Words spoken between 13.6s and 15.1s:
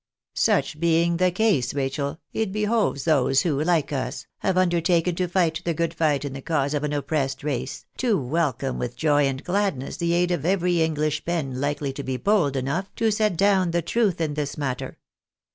the truth in this matter.